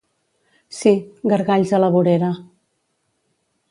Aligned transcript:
Sí, 0.77 0.93
gargalls 1.33 1.77
a 1.81 1.85
la 1.85 1.93
vorera. 1.99 2.35